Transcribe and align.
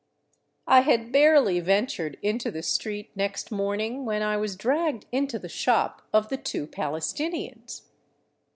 I 0.65 0.79
had 0.79 1.11
barely 1.11 1.59
ventured 1.59 2.17
into 2.23 2.49
the 2.49 2.63
street 2.63 3.11
next 3.15 3.51
morning 3.51 4.03
when 4.03 4.23
I 4.23 4.35
was 4.35 4.55
dragged 4.55 5.05
into 5.11 5.37
the 5.37 5.47
shop 5.47 6.01
of 6.11 6.29
the 6.29 6.37
two 6.37 6.65
Palestinians. 6.65 7.83